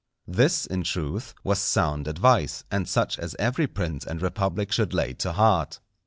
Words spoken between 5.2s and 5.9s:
heart.